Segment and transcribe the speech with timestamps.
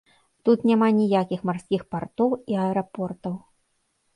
[0.47, 3.35] Тут няма ніякіх марскіх партоў і аэрапортаў.